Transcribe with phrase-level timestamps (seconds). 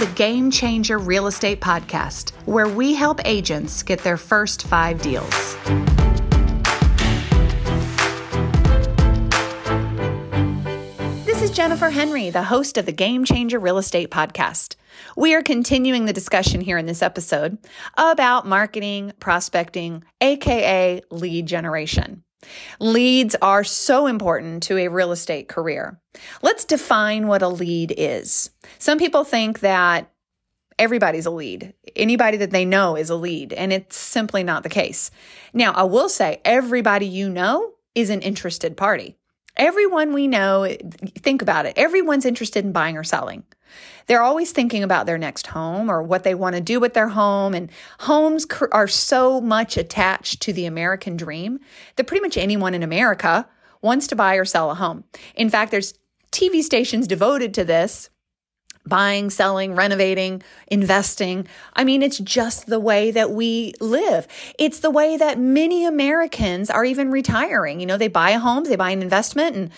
[0.00, 5.28] the Game Changer Real Estate Podcast, where we help agents get their first five deals.
[11.26, 14.76] This is Jennifer Henry, the host of the Game Changer Real Estate Podcast.
[15.18, 17.58] We are continuing the discussion here in this episode
[17.98, 22.24] about marketing, prospecting, aka lead generation.
[22.78, 26.00] Leads are so important to a real estate career.
[26.42, 28.50] Let's define what a lead is.
[28.78, 30.10] Some people think that
[30.78, 31.74] everybody's a lead.
[31.94, 35.10] Anybody that they know is a lead, and it's simply not the case.
[35.52, 39.16] Now, I will say everybody you know is an interested party.
[39.56, 40.74] Everyone we know,
[41.18, 43.44] think about it, everyone's interested in buying or selling.
[44.06, 47.08] They're always thinking about their next home or what they want to do with their
[47.08, 47.54] home.
[47.54, 47.70] And
[48.00, 51.60] homes are so much attached to the American dream
[51.96, 53.48] that pretty much anyone in America
[53.82, 55.04] wants to buy or sell a home.
[55.34, 55.94] In fact, there's
[56.32, 58.10] TV stations devoted to this
[58.86, 61.46] buying, selling, renovating, investing.
[61.74, 64.26] I mean, it's just the way that we live.
[64.58, 67.80] It's the way that many Americans are even retiring.
[67.80, 69.70] You know, they buy a home, they buy an investment, and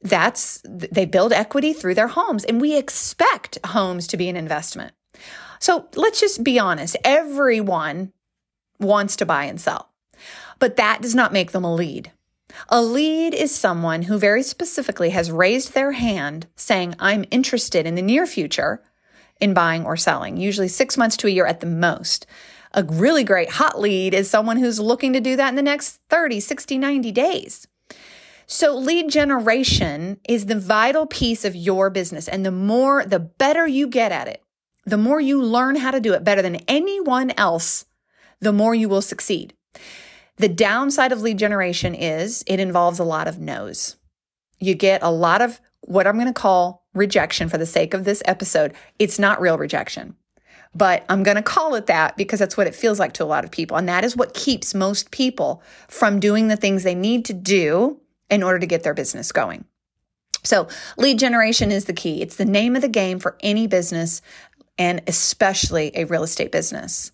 [0.00, 4.92] that's they build equity through their homes and we expect homes to be an investment.
[5.58, 6.96] So let's just be honest.
[7.04, 8.12] Everyone
[8.78, 9.90] wants to buy and sell,
[10.58, 12.12] but that does not make them a lead.
[12.68, 17.94] A lead is someone who very specifically has raised their hand saying, I'm interested in
[17.94, 18.82] the near future
[19.40, 22.26] in buying or selling, usually six months to a year at the most.
[22.72, 26.00] A really great hot lead is someone who's looking to do that in the next
[26.08, 27.66] 30, 60, 90 days.
[28.50, 32.28] So lead generation is the vital piece of your business.
[32.28, 34.42] And the more, the better you get at it,
[34.86, 37.84] the more you learn how to do it better than anyone else,
[38.40, 39.52] the more you will succeed.
[40.36, 43.96] The downside of lead generation is it involves a lot of no's.
[44.58, 48.04] You get a lot of what I'm going to call rejection for the sake of
[48.04, 48.72] this episode.
[48.98, 50.16] It's not real rejection,
[50.74, 53.26] but I'm going to call it that because that's what it feels like to a
[53.26, 53.76] lot of people.
[53.76, 58.00] And that is what keeps most people from doing the things they need to do
[58.30, 59.64] in order to get their business going.
[60.44, 62.22] So, lead generation is the key.
[62.22, 64.22] It's the name of the game for any business
[64.78, 67.12] and especially a real estate business.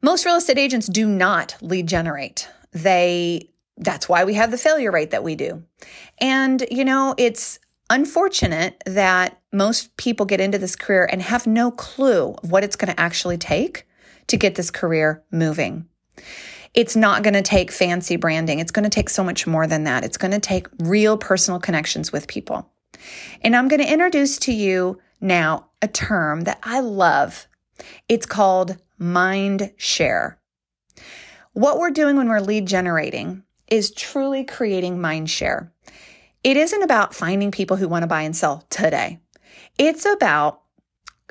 [0.00, 2.48] Most real estate agents do not lead generate.
[2.72, 5.64] They that's why we have the failure rate that we do.
[6.18, 7.58] And you know, it's
[7.90, 12.76] unfortunate that most people get into this career and have no clue of what it's
[12.76, 13.86] going to actually take
[14.28, 15.88] to get this career moving.
[16.74, 18.58] It's not going to take fancy branding.
[18.58, 20.04] It's going to take so much more than that.
[20.04, 22.68] It's going to take real personal connections with people.
[23.42, 27.46] And I'm going to introduce to you now a term that I love.
[28.08, 30.38] It's called mind share.
[31.52, 35.72] What we're doing when we're lead generating is truly creating mind share.
[36.42, 39.20] It isn't about finding people who want to buy and sell today.
[39.78, 40.60] It's about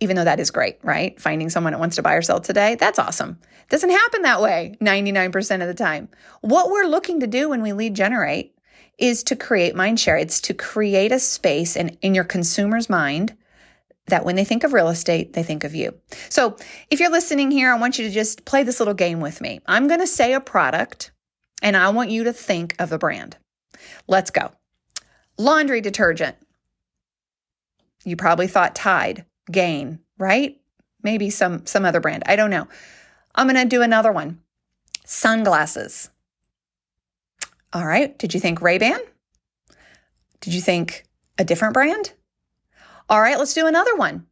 [0.00, 1.20] even though that is great, right?
[1.20, 3.38] Finding someone that wants to buy or sell today, that's awesome.
[3.68, 6.08] Doesn't happen that way 99% of the time.
[6.40, 8.54] What we're looking to do when we lead generate
[8.98, 10.16] is to create mind share.
[10.16, 13.36] It's to create a space in, in your consumer's mind
[14.06, 15.94] that when they think of real estate, they think of you.
[16.28, 16.56] So
[16.90, 19.60] if you're listening here, I want you to just play this little game with me.
[19.66, 21.10] I'm going to say a product
[21.62, 23.36] and I want you to think of a brand.
[24.06, 24.52] Let's go.
[25.38, 26.36] Laundry detergent.
[28.04, 29.24] You probably thought Tide.
[29.50, 30.60] Gain, right?
[31.02, 32.24] Maybe some some other brand.
[32.26, 32.68] I don't know.
[33.34, 34.40] I'm going to do another one.
[35.04, 36.10] Sunglasses.
[37.72, 38.98] All right, did you think Ray-Ban?
[40.40, 41.04] Did you think
[41.36, 42.12] a different brand?
[43.08, 44.26] All right, let's do another one.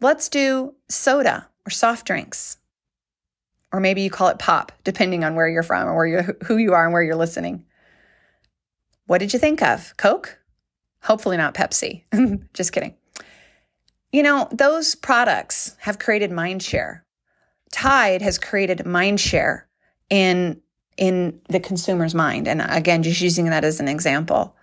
[0.00, 2.58] Let's do soda or soft drinks.
[3.72, 6.56] Or maybe you call it pop, depending on where you're from or where you who
[6.56, 7.64] you are and where you're listening.
[9.06, 9.96] What did you think of?
[9.96, 10.38] Coke?
[11.02, 12.04] Hopefully not Pepsi.
[12.54, 12.94] Just kidding.
[14.12, 17.04] You know, those products have created mind share.
[17.72, 19.68] Tide has created mind share
[20.08, 20.60] in
[20.96, 22.48] in the consumer's mind.
[22.48, 24.56] And again, just using that as an example.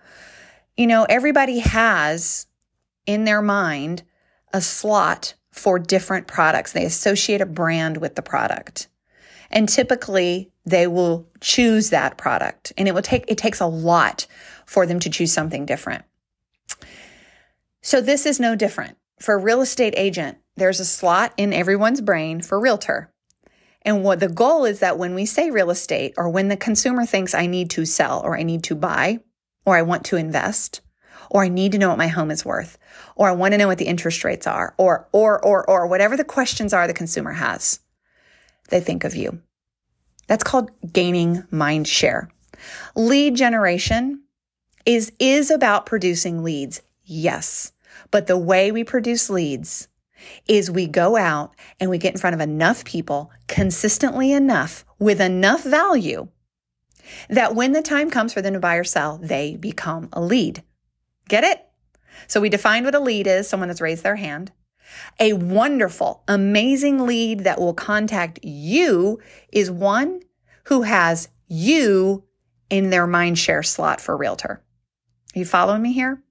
[0.76, 2.46] You know, everybody has
[3.06, 4.02] in their mind
[4.52, 6.72] a slot for different products.
[6.72, 8.88] They associate a brand with the product.
[9.50, 12.72] And typically they will choose that product.
[12.76, 14.26] And it will take it takes a lot
[14.66, 16.04] for them to choose something different.
[17.82, 18.96] So this is no different.
[19.18, 23.10] For a real estate agent, there's a slot in everyone's brain for realtor.
[23.82, 27.04] And what the goal is that when we say real estate or when the consumer
[27.04, 29.20] thinks I need to sell or I need to buy
[29.66, 30.80] or I want to invest
[31.30, 32.78] or I need to know what my home is worth
[33.14, 36.16] or I want to know what the interest rates are or or or or whatever
[36.16, 37.80] the questions are the consumer has,
[38.70, 39.42] they think of you.
[40.26, 42.30] That's called gaining mind share.
[42.94, 44.22] Lead generation
[44.86, 46.80] is is about producing leads.
[47.04, 47.73] Yes.
[48.10, 49.88] But the way we produce leads
[50.46, 55.20] is we go out and we get in front of enough people consistently enough with
[55.20, 56.28] enough value
[57.28, 60.62] that when the time comes for them to buy or sell, they become a lead.
[61.28, 61.66] Get it?
[62.26, 64.52] So we defined what a lead is someone that's raised their hand.
[65.18, 69.20] A wonderful, amazing lead that will contact you
[69.52, 70.20] is one
[70.64, 72.24] who has you
[72.70, 74.62] in their mind share slot for realtor.
[75.34, 76.22] Are you following me here?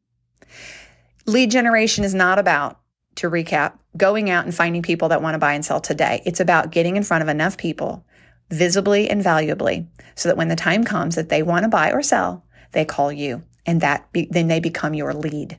[1.26, 2.80] Lead generation is not about,
[3.16, 6.22] to recap, going out and finding people that want to buy and sell today.
[6.26, 8.06] It's about getting in front of enough people
[8.50, 12.04] visibly and valuably so that when the time comes that they want to buy or
[12.04, 15.58] sell, they call you and that be, then they become your lead.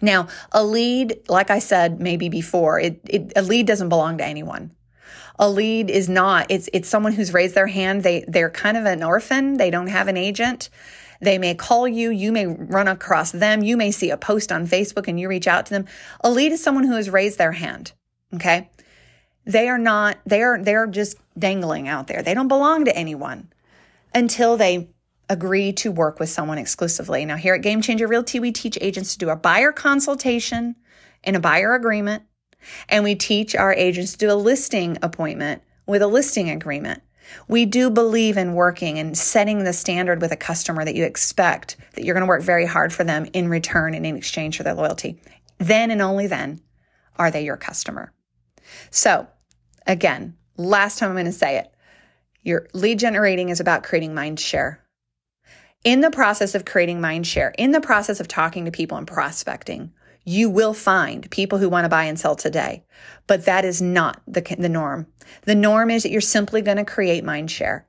[0.00, 4.24] Now, a lead, like I said maybe before, it, it, a lead doesn't belong to
[4.24, 4.72] anyone.
[5.38, 8.02] A lead is not, it's, it's someone who's raised their hand.
[8.02, 9.56] They, they're kind of an orphan.
[9.56, 10.70] They don't have an agent.
[11.20, 12.10] They may call you.
[12.10, 13.62] You may run across them.
[13.62, 15.86] You may see a post on Facebook and you reach out to them.
[16.22, 17.92] A lead is someone who has raised their hand.
[18.34, 18.70] Okay.
[19.44, 22.22] They are not, they are, they're just dangling out there.
[22.22, 23.52] They don't belong to anyone
[24.14, 24.88] until they
[25.28, 27.24] agree to work with someone exclusively.
[27.24, 30.76] Now, here at Game Changer Realty, we teach agents to do a buyer consultation
[31.22, 32.24] and a buyer agreement.
[32.88, 37.02] And we teach our agents to do a listing appointment with a listing agreement.
[37.48, 41.76] We do believe in working and setting the standard with a customer that you expect
[41.94, 44.62] that you're going to work very hard for them in return and in exchange for
[44.62, 45.20] their loyalty.
[45.58, 46.60] Then and only then
[47.16, 48.12] are they your customer.
[48.90, 49.26] So,
[49.86, 51.70] again, last time I'm going to say it.
[52.42, 54.84] Your lead generating is about creating mind share.
[55.82, 59.06] In the process of creating mind share, in the process of talking to people and
[59.06, 59.92] prospecting,
[60.24, 62.84] you will find people who want to buy and sell today.
[63.26, 65.06] But that is not the, the norm.
[65.42, 67.86] The norm is that you're simply going to create mind share.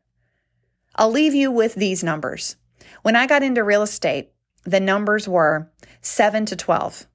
[0.96, 2.56] I'll leave you with these numbers.
[3.02, 4.32] When I got into real estate,
[4.64, 5.72] the numbers were
[6.02, 7.08] 7 to 12.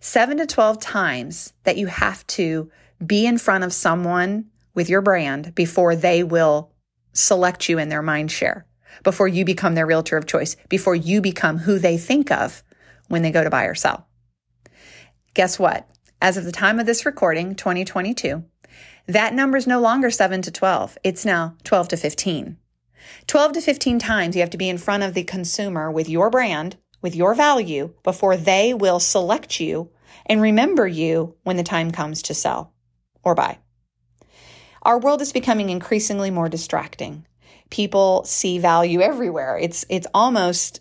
[0.00, 2.70] 7 to 12 times that you have to
[3.04, 6.72] be in front of someone with your brand before they will
[7.12, 8.66] select you in their mind share,
[9.02, 12.62] before you become their realtor of choice, before you become who they think of
[13.08, 14.07] when they go to buy or sell.
[15.38, 15.88] Guess what?
[16.20, 18.42] As of the time of this recording, 2022,
[19.06, 20.98] that number is no longer 7 to 12.
[21.04, 22.56] It's now 12 to 15.
[23.28, 26.28] 12 to 15 times you have to be in front of the consumer with your
[26.28, 29.92] brand, with your value, before they will select you
[30.26, 32.72] and remember you when the time comes to sell
[33.22, 33.58] or buy.
[34.82, 37.28] Our world is becoming increasingly more distracting.
[37.70, 39.56] People see value everywhere.
[39.56, 40.80] It's it's almost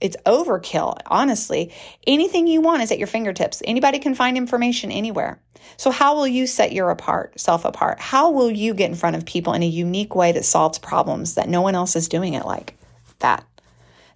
[0.00, 1.72] it's overkill, honestly.
[2.06, 3.62] Anything you want is at your fingertips.
[3.64, 5.40] Anybody can find information anywhere.
[5.76, 7.98] So how will you set your apart, self apart?
[7.98, 11.34] How will you get in front of people in a unique way that solves problems
[11.34, 12.76] that no one else is doing it like
[13.18, 13.44] that?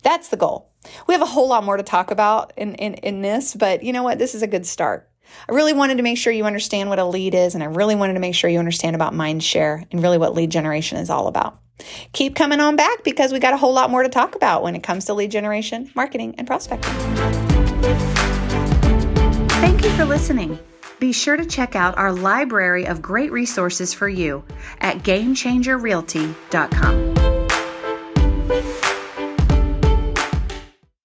[0.03, 0.71] That's the goal.
[1.07, 3.93] We have a whole lot more to talk about in, in, in this, but you
[3.93, 4.19] know what?
[4.19, 5.09] This is a good start.
[5.49, 7.95] I really wanted to make sure you understand what a lead is, and I really
[7.95, 11.11] wanted to make sure you understand about mind share and really what lead generation is
[11.11, 11.59] all about.
[12.13, 14.75] Keep coming on back because we got a whole lot more to talk about when
[14.75, 16.93] it comes to lead generation, marketing, and prospecting.
[19.61, 20.59] Thank you for listening.
[21.01, 24.45] Be sure to check out our library of great resources for you
[24.81, 27.12] at GameChangerRealty.com.